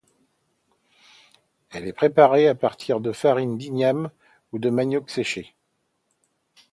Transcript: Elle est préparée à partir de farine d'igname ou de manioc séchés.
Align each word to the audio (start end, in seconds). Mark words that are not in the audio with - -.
Elle 1.69 1.85
est 1.87 1.93
préparée 1.93 2.47
à 2.47 2.55
partir 2.55 3.01
de 3.01 3.11
farine 3.11 3.55
d'igname 3.59 4.09
ou 4.51 4.57
de 4.57 4.71
manioc 4.71 5.11
séchés. 5.11 5.53